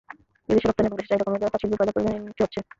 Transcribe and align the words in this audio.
বিদেশে 0.47 0.67
রপ্তানি 0.69 0.87
এবং 0.89 0.95
দেশে 0.97 1.09
চাহিদা 1.11 1.25
কমে 1.25 1.39
যাওয়ায় 1.41 1.53
তাঁতশিল্পের 1.53 1.77
বাজার 1.79 1.93
প্রতিদিন 1.95 2.13
নিম্নমুখী 2.15 2.41
হচ্ছে। 2.43 2.59